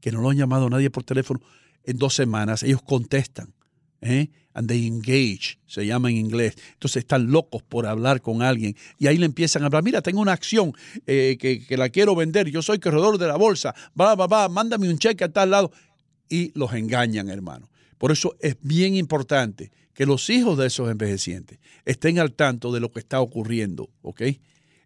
que 0.00 0.12
no 0.12 0.20
lo 0.20 0.30
han 0.30 0.36
llamado 0.36 0.70
nadie 0.70 0.88
por 0.90 1.02
teléfono, 1.02 1.40
en 1.82 1.98
dos 1.98 2.14
semanas 2.14 2.62
ellos 2.62 2.82
contestan. 2.82 3.52
¿eh? 4.02 4.28
And 4.54 4.68
they 4.68 4.86
engage, 4.86 5.58
se 5.66 5.84
llama 5.84 6.10
en 6.10 6.16
inglés. 6.16 6.54
Entonces 6.74 7.00
están 7.00 7.30
locos 7.30 7.62
por 7.62 7.86
hablar 7.86 8.22
con 8.22 8.42
alguien. 8.42 8.74
Y 8.98 9.06
ahí 9.06 9.18
le 9.18 9.26
empiezan 9.26 9.62
a 9.62 9.66
hablar, 9.66 9.82
mira, 9.82 10.00
tengo 10.00 10.20
una 10.20 10.32
acción 10.32 10.72
eh, 11.06 11.36
que, 11.38 11.66
que 11.66 11.76
la 11.76 11.88
quiero 11.88 12.14
vender, 12.14 12.48
yo 12.50 12.62
soy 12.62 12.78
corredor 12.78 13.18
de 13.18 13.26
la 13.26 13.36
bolsa, 13.36 13.74
va, 14.00 14.14
va, 14.14 14.26
va, 14.26 14.48
mándame 14.48 14.88
un 14.88 14.98
cheque 14.98 15.24
a 15.24 15.32
tal 15.32 15.50
lado. 15.50 15.72
Y 16.28 16.52
los 16.58 16.72
engañan, 16.72 17.28
hermano. 17.28 17.68
Por 17.98 18.12
eso 18.12 18.36
es 18.40 18.56
bien 18.60 18.94
importante 18.94 19.70
que 19.94 20.06
los 20.06 20.28
hijos 20.28 20.58
de 20.58 20.66
esos 20.66 20.90
envejecientes 20.90 21.58
estén 21.84 22.18
al 22.18 22.34
tanto 22.34 22.72
de 22.72 22.80
lo 22.80 22.92
que 22.92 23.00
está 23.00 23.20
ocurriendo, 23.20 23.88
¿ok? 24.02 24.22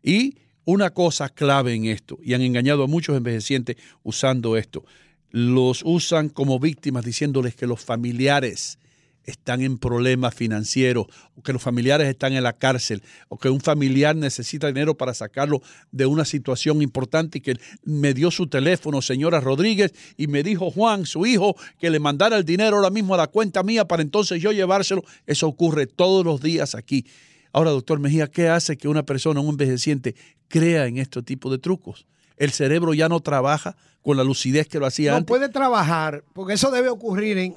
Y 0.02 0.36
una 0.64 0.90
cosa 0.90 1.28
clave 1.28 1.74
en 1.74 1.86
esto, 1.86 2.18
y 2.22 2.34
han 2.34 2.42
engañado 2.42 2.84
a 2.84 2.86
muchos 2.86 3.16
envejecientes 3.16 3.76
usando 4.04 4.56
esto, 4.56 4.84
los 5.30 5.82
usan 5.84 6.28
como 6.28 6.60
víctimas 6.60 7.04
diciéndoles 7.04 7.56
que 7.56 7.66
los 7.66 7.80
familiares 7.80 8.78
están 9.24 9.62
en 9.62 9.78
problemas 9.78 10.34
financieros, 10.34 11.06
o 11.34 11.42
que 11.42 11.52
los 11.52 11.62
familiares 11.62 12.08
están 12.08 12.32
en 12.32 12.42
la 12.42 12.52
cárcel, 12.52 13.02
o 13.28 13.38
que 13.38 13.48
un 13.48 13.60
familiar 13.60 14.16
necesita 14.16 14.66
dinero 14.66 14.96
para 14.96 15.14
sacarlo 15.14 15.62
de 15.92 16.06
una 16.06 16.24
situación 16.24 16.82
importante 16.82 17.38
y 17.38 17.40
que 17.40 17.56
me 17.84 18.14
dio 18.14 18.30
su 18.30 18.46
teléfono, 18.46 19.02
señora 19.02 19.40
Rodríguez, 19.40 19.92
y 20.16 20.26
me 20.26 20.42
dijo 20.42 20.70
Juan, 20.70 21.06
su 21.06 21.26
hijo, 21.26 21.56
que 21.78 21.90
le 21.90 22.00
mandara 22.00 22.36
el 22.36 22.44
dinero 22.44 22.76
ahora 22.76 22.90
mismo 22.90 23.14
a 23.14 23.18
la 23.18 23.26
cuenta 23.26 23.62
mía 23.62 23.86
para 23.86 24.02
entonces 24.02 24.40
yo 24.40 24.52
llevárselo. 24.52 25.04
Eso 25.26 25.46
ocurre 25.46 25.86
todos 25.86 26.24
los 26.24 26.40
días 26.40 26.74
aquí. 26.74 27.06
Ahora, 27.52 27.70
doctor 27.70 27.98
Mejía, 27.98 28.28
¿qué 28.28 28.48
hace 28.48 28.76
que 28.76 28.88
una 28.88 29.04
persona, 29.04 29.40
un 29.40 29.50
envejeciente, 29.50 30.14
crea 30.48 30.86
en 30.86 30.98
este 30.98 31.22
tipo 31.22 31.50
de 31.50 31.58
trucos? 31.58 32.06
El 32.40 32.52
cerebro 32.52 32.94
ya 32.94 33.08
no 33.10 33.20
trabaja 33.20 33.76
con 34.00 34.16
la 34.16 34.24
lucidez 34.24 34.66
que 34.66 34.78
lo 34.78 34.86
hacía 34.86 35.10
No 35.10 35.18
antes. 35.18 35.28
puede 35.28 35.50
trabajar, 35.50 36.24
porque 36.32 36.54
eso 36.54 36.70
debe 36.70 36.88
ocurrir 36.88 37.36
en, 37.36 37.54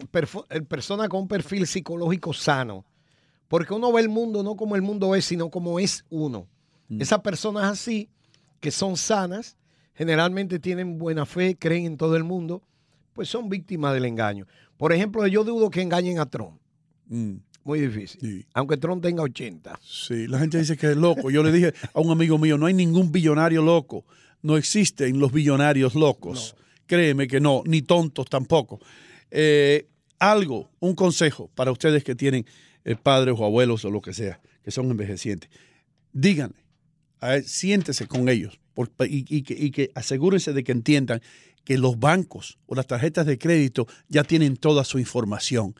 personas 0.68 1.08
con 1.08 1.22
un 1.22 1.28
perfil 1.30 1.66
psicológico 1.66 2.34
sano. 2.34 2.86
Porque 3.48 3.74
uno 3.74 3.94
ve 3.94 4.02
el 4.02 4.10
mundo 4.10 4.44
no 4.44 4.58
como 4.58 4.76
el 4.76 4.82
mundo 4.82 5.16
es, 5.16 5.24
sino 5.24 5.50
como 5.50 5.80
es 5.80 6.04
uno. 6.10 6.48
Mm. 6.90 7.02
Esas 7.02 7.22
personas 7.22 7.64
así, 7.64 8.10
que 8.60 8.72
son 8.72 8.98
sanas, 8.98 9.56
generalmente 9.96 10.60
tienen 10.60 10.98
buena 10.98 11.26
fe, 11.26 11.56
creen 11.58 11.86
en 11.86 11.98
todo 11.98 12.18
el 12.18 12.26
mundo, 12.26 12.62
pues 13.14 13.30
son 13.30 13.48
víctimas 13.48 13.94
del 13.94 14.04
engaño. 14.04 14.48
Por 14.76 14.92
ejemplo, 14.92 15.26
yo 15.28 15.46
dudo 15.46 15.70
que 15.70 15.82
engañen 15.82 16.20
a 16.20 16.26
Trump. 16.26 16.60
Mm. 17.08 17.36
Muy 17.64 17.80
difícil. 17.80 18.46
Aunque 18.54 18.76
Trump 18.76 19.02
tenga 19.02 19.24
80. 19.24 19.80
Sí, 19.82 20.28
la 20.28 20.40
gente 20.40 20.58
dice 20.58 20.76
que 20.76 20.92
es 20.92 20.98
loco. 20.98 21.32
Yo 21.32 21.42
le 21.42 21.54
dije 21.54 21.74
a 21.94 22.02
un 22.02 22.12
amigo 22.12 22.38
mío, 22.38 22.58
no 22.58 22.66
hay 22.66 22.74
ningún 22.74 23.14
billonario 23.14 23.62
loco. 23.62 24.04
No 24.44 24.58
existen 24.58 25.20
los 25.20 25.32
billonarios 25.32 25.96
locos. 25.96 26.56
Créeme 26.86 27.28
que 27.28 27.40
no, 27.40 27.64
ni 27.66 27.82
tontos 27.82 28.28
tampoco. 28.30 28.80
Eh, 29.32 29.88
algo, 30.20 30.70
un 30.80 30.94
consejo 30.96 31.50
para 31.56 31.72
ustedes 31.72 32.04
que 32.04 32.14
tienen 32.14 32.46
eh, 32.86 32.96
padres 32.96 33.36
o 33.38 33.46
abuelos 33.46 33.84
o 33.86 33.90
lo 33.90 34.02
que 34.02 34.14
sea, 34.14 34.40
que 34.64 34.70
son 34.72 34.92
envejecientes. 34.92 35.50
Díganle, 36.12 36.56
ver, 37.22 37.44
siéntese 37.44 38.06
con 38.06 38.30
ellos 38.30 38.60
por- 38.74 38.92
y, 39.08 39.26
y 39.28 39.42
que, 39.44 39.54
y 39.54 39.72
que 39.72 39.92
asegúrense 39.96 40.54
de 40.54 40.64
que 40.64 40.72
entiendan 40.72 41.22
que 41.64 41.78
los 41.78 41.98
bancos 41.98 42.60
o 42.66 42.76
las 42.76 42.86
tarjetas 42.88 43.26
de 43.26 43.38
crédito 43.38 43.88
ya 44.10 44.24
tienen 44.24 44.58
toda 44.58 44.84
su 44.84 45.00
información 45.00 45.74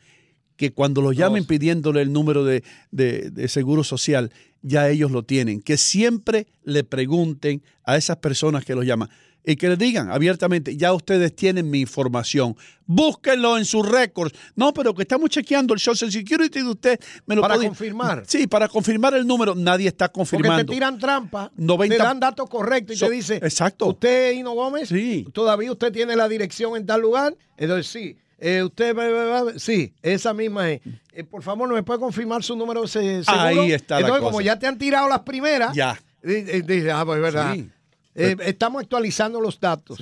que 0.56 0.72
cuando 0.72 1.02
lo 1.02 1.12
llamen 1.12 1.46
pidiéndole 1.46 2.02
el 2.02 2.12
número 2.14 2.44
de, 2.46 2.64
de- 2.92 3.30
de 3.32 3.48
seguro 3.48 3.84
social, 3.84 4.32
ya 4.62 4.90
ellos 4.90 5.12
lo 5.12 5.24
tienen. 5.24 5.62
Que 5.62 5.78
siempre 5.78 6.48
le 6.64 6.84
pregunten 6.84 7.64
a 7.84 7.98
esas 7.98 8.18
personas 8.18 8.64
que 8.66 8.76
los 8.76 8.86
llaman 8.86 9.10
y 9.46 9.58
que 9.58 9.68
le 9.68 9.76
digan 9.76 10.10
abiertamente, 10.10 10.78
ya 10.78 10.94
ustedes 10.94 11.36
tienen 11.36 11.70
mi 11.70 11.82
información, 11.82 12.56
búsquenlo 12.86 13.58
en 13.58 13.66
sus 13.66 13.86
récords. 13.86 14.34
No, 14.56 14.74
pero 14.74 14.94
que 14.94 15.02
estamos 15.02 15.30
chequeando 15.32 15.74
el 15.74 15.82
Social 15.82 16.10
Security 16.10 16.60
de 16.60 16.70
usted. 16.70 17.00
Me 17.26 17.36
lo 17.36 17.42
Para 17.42 17.56
puede- 17.56 17.68
confirmar. 17.68 18.24
Sí, 18.26 18.48
para 18.48 18.70
confirmar 18.70 19.14
el 19.16 19.28
número. 19.28 19.54
Nadie 19.54 19.90
está 19.90 20.08
Porque 20.08 20.20
confirmando. 20.38 20.66
te 20.66 20.72
tiran 20.74 20.98
trampa, 20.98 21.52
90 21.58 21.98
te 21.98 22.02
dan 22.04 22.20
datos 22.22 22.50
correctos 22.50 22.96
y 22.96 23.00
So- 23.00 23.08
te 23.08 23.12
dice, 23.16 23.36
exacto. 23.38 23.88
¿usted 23.88 24.32
Hino 24.32 24.52
Gómez? 24.54 24.88
Sí. 24.88 25.26
¿Todavía 25.34 25.72
usted 25.74 25.92
tiene 25.92 26.16
la 26.16 26.30
dirección 26.30 26.78
en 26.78 26.86
tal 26.86 27.02
lugar? 27.02 27.36
Entonces, 27.58 27.88
sí. 27.92 28.16
Eh, 28.46 28.62
usted, 28.64 28.94
va- 28.96 29.08
va- 29.10 29.44
va- 29.44 29.54
sí, 29.60 29.94
esa 30.02 30.34
misma 30.34 30.70
es. 30.72 30.82
Eh, 31.14 31.24
por 31.24 31.42
favor, 31.44 31.68
¿no 31.70 31.76
me 31.76 31.84
puede 31.84 32.00
confirmar 32.00 32.44
su 32.44 32.56
número 32.58 32.86
seguro? 32.88 33.24
Ahí 33.28 33.72
está 33.72 33.96
la 33.96 34.02
Entonces, 34.02 34.20
cosa. 34.20 34.32
como 34.32 34.42
ya 34.42 34.60
te 34.60 34.68
han 34.68 34.78
tirado 34.78 35.08
las 35.08 35.20
primeras, 35.22 35.74
Ya. 35.74 35.98
di- 36.22 36.42
di- 36.42 36.62
dice, 36.62 36.92
ah, 36.92 37.06
pues 37.06 37.18
es 37.18 37.22
verdad. 37.24 37.54
Sí. 37.54 37.70
Eh, 38.16 38.36
estamos 38.42 38.82
actualizando 38.84 39.40
los 39.40 39.60
datos. 39.60 39.98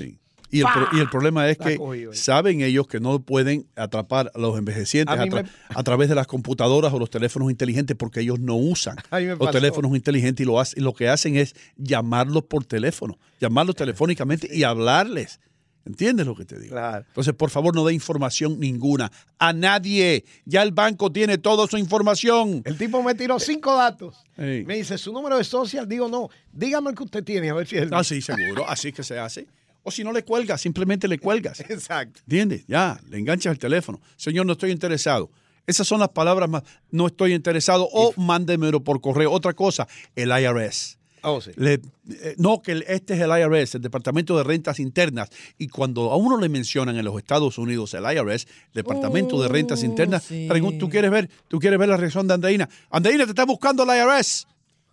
Y 0.53 0.60
el, 0.60 0.65
pro- 0.65 0.88
y 0.91 1.00
el 1.00 1.10
problema 1.10 1.48
es 1.50 1.57
que 1.57 1.77
cogido 1.77 2.13
saben 2.13 2.60
ellos 2.62 2.86
que 2.86 3.00
no 3.00 3.21
pueden 3.21 3.67
atrapar 3.77 4.31
a 4.36 4.38
los 4.38 4.57
envejecientes 4.57 5.17
A 5.17 5.21
a, 5.21 5.25
mí 5.25 5.31
tra- 5.31 5.43
me- 5.43 5.50
a 5.75 5.83
través 5.83 6.10
de 6.10 6.15
las 6.15 6.27
computadoras 6.27 6.91
o 6.91 7.00
los 7.00 7.10
teléfonos 7.10 7.50
inteligentes 7.51 7.95
porque 7.95 8.19
ellos 8.19 8.38
no 8.39 8.55
usan 8.57 8.98
los 9.12 9.38
pasó. 9.39 9.51
teléfonos 9.51 9.95
inteligentes 9.95 10.43
y 10.43 10.48
lo, 10.48 10.60
hace- 10.60 10.77
y 10.77 10.83
lo 10.83 10.93
que 10.93 11.07
hacen 11.07 11.38
es 11.38 11.55
llamarlos 11.77 12.43
por 12.43 12.65
teléfono, 12.65 13.17
llamarlos 13.39 13.75
telefónicamente 13.77 14.50
y 14.51 14.63
hablarles. 14.63 15.39
¿Entiendes 15.85 16.25
lo 16.27 16.35
que 16.35 16.45
te 16.45 16.59
digo? 16.59 16.73
Claro. 16.73 17.05
Entonces, 17.07 17.33
por 17.33 17.50
favor, 17.50 17.73
no 17.75 17.83
dé 17.85 17.93
información 17.93 18.59
ninguna. 18.59 19.11
A 19.39 19.51
nadie. 19.53 20.23
Ya 20.45 20.61
el 20.61 20.71
banco 20.71 21.11
tiene 21.11 21.38
toda 21.38 21.67
su 21.67 21.77
información. 21.77 22.61
El 22.65 22.77
tipo 22.77 23.01
me 23.01 23.15
tiró 23.15 23.39
cinco 23.39 23.75
datos. 23.75 24.17
Me 24.38 24.75
dice, 24.75 24.97
¿su 24.97 25.11
número 25.11 25.38
de 25.38 25.43
social? 25.43 25.88
Digo, 25.88 26.07
no. 26.07 26.29
Dígame 26.53 26.91
el 26.91 26.95
que 26.95 27.03
usted 27.03 27.23
tiene, 27.23 27.50
a 27.50 27.53
ver 27.55 27.67
si 27.67 27.77
es 27.77 27.83
el 27.83 27.93
Ah, 27.93 28.03
sí, 28.03 28.21
seguro. 28.21 28.67
Así 28.69 28.91
que 28.91 29.03
se 29.03 29.17
hace. 29.17 29.47
O 29.83 29.89
si 29.89 30.03
no 30.03 30.11
le 30.11 30.23
cuelgas, 30.23 30.61
simplemente 30.61 31.07
le 31.07 31.17
cuelgas. 31.17 31.59
Exacto. 31.69 32.19
¿Entiendes? 32.27 32.63
Ya, 32.67 33.00
le 33.09 33.17
enganchas 33.17 33.51
el 33.51 33.59
teléfono. 33.59 34.00
Señor, 34.15 34.45
no 34.45 34.53
estoy 34.53 34.69
interesado. 34.71 35.31
Esas 35.65 35.88
son 35.88 36.00
las 36.00 36.09
palabras 36.09 36.50
más. 36.50 36.63
No 36.91 37.07
estoy 37.07 37.33
interesado. 37.33 37.88
O 37.91 38.13
mándemelo 38.17 38.83
por 38.83 39.01
correo. 39.01 39.31
Otra 39.31 39.53
cosa, 39.53 39.88
el 40.15 40.29
IRS. 40.29 40.97
Oh, 41.24 41.40
sí. 41.40 41.51
Le- 41.56 41.74
eh, 42.10 42.36
no, 42.38 42.62
que 42.62 42.84
este 42.88 43.13
es 43.13 43.20
el 43.22 43.30
IRS, 43.30 43.75
el 43.75 43.82
Departamento 43.82 44.36
de 44.38 44.44
Rentas 44.44 44.80
Internas. 44.80 45.30
Y 45.58 45.68
cuando 45.68 46.12
a 46.12 46.16
uno 46.18 46.38
le 46.38 46.50
mencionan 46.50 46.96
en 46.98 47.06
los 47.06 47.18
Estados 47.18 47.58
Unidos 47.58 47.94
el 47.94 48.04
IRS, 48.04 48.48
el 48.68 48.74
Departamento 48.74 49.42
de 49.42 49.48
Rentas 49.48 49.84
Internas, 49.84 50.24
sí. 50.24 50.48
¿tú 50.80 50.90
quieres 50.90 51.12
ver? 51.12 51.30
¿Tú 51.48 51.60
quieres 51.60 51.78
ver 51.80 51.90
la 51.90 51.98
reacción 51.98 52.28
de 52.28 52.34
Andreina? 52.34 52.68
Andreina, 52.90 53.25
te 53.25 53.32
está 53.32 53.46
buscando 53.46 53.84
el 53.84 53.90
IRS. 53.98 54.48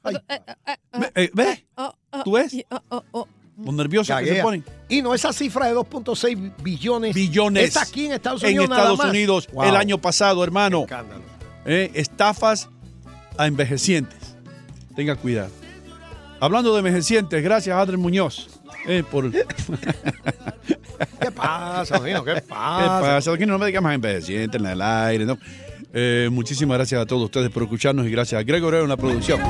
Ve- 0.04 1.12
eh, 1.14 1.30
¿Ves? 1.34 1.64
¿Tú 2.24 2.32
ves? 2.32 2.56
Los 3.60 3.74
nerviosos 3.74 4.16
que 4.20 4.26
se 4.36 4.42
ponen. 4.42 4.64
Y 4.88 5.02
no, 5.02 5.14
esa 5.14 5.32
cifra 5.32 5.66
de 5.66 5.74
2.6 5.74 6.62
billones. 6.62 7.14
Billones. 7.14 7.64
Es 7.70 7.76
aquí 7.76 8.06
en 8.06 8.12
Estados 8.12 8.42
En 8.44 8.50
Unidos. 8.50 8.68
nada 8.68 8.82
Estados 8.82 8.98
más. 8.98 9.10
Unidos 9.10 9.48
Wow. 9.52 9.64
el 9.64 9.76
año 9.76 9.98
pasado, 9.98 10.44
hermano. 10.44 10.82
Escándalo. 10.82 11.22
Eh, 11.64 11.90
estafas 11.94 12.68
a 13.36 13.46
envejecientes. 13.46 14.36
Tenga 14.94 15.16
cuidado. 15.16 15.50
Hablando 16.40 16.72
de 16.72 16.78
envejecientes, 16.78 17.42
gracias 17.42 17.76
a 17.76 17.80
Adrián 17.80 18.00
Muñoz. 18.00 18.48
eh, 18.86 19.02
por... 19.08 19.30
¿Qué 19.32 19.44
¿Qué 21.20 21.30
pasa, 21.30 21.98
Dino? 22.00 22.24
¿Qué 22.24 22.40
pasa? 22.42 23.00
pasa? 23.00 23.32
Aquí 23.32 23.46
no 23.46 23.58
me 23.58 23.66
digas 23.66 23.82
más 23.82 23.94
envejecientes 23.94 24.60
en 24.60 24.66
el 24.66 24.80
aire, 24.80 25.24
¿no? 25.26 25.38
Eh, 25.92 26.28
muchísimas 26.30 26.76
gracias 26.76 27.00
a 27.00 27.06
todos 27.06 27.24
ustedes 27.24 27.50
por 27.50 27.62
escucharnos 27.62 28.06
y 28.06 28.10
gracias 28.10 28.40
a 28.40 28.44
Gregorio 28.44 28.82
en 28.82 28.88
la 28.88 28.96
producción. 28.96 29.40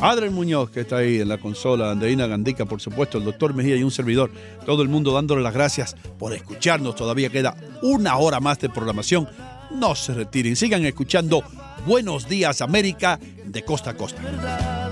Adrián 0.00 0.34
Muñoz, 0.34 0.70
que 0.70 0.80
está 0.80 0.98
ahí 0.98 1.20
en 1.20 1.28
la 1.28 1.38
consola, 1.38 1.90
Andreina 1.90 2.26
Gandica, 2.26 2.64
por 2.64 2.80
supuesto, 2.80 3.18
el 3.18 3.24
doctor 3.24 3.54
Mejía 3.54 3.76
y 3.76 3.82
un 3.82 3.90
servidor. 3.90 4.30
Todo 4.66 4.82
el 4.82 4.88
mundo 4.88 5.12
dándole 5.12 5.42
las 5.42 5.54
gracias 5.54 5.96
por 6.18 6.32
escucharnos. 6.32 6.94
Todavía 6.94 7.30
queda 7.30 7.56
una 7.82 8.16
hora 8.16 8.40
más 8.40 8.58
de 8.60 8.68
programación. 8.68 9.28
No 9.74 9.94
se 9.94 10.14
retiren, 10.14 10.56
sigan 10.56 10.84
escuchando 10.84 11.42
Buenos 11.86 12.28
Días 12.28 12.60
América 12.60 13.18
de 13.44 13.64
costa 13.64 13.90
a 13.90 13.94
costa. 13.96 14.83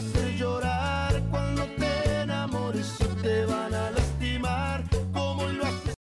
Alguien 0.00 0.29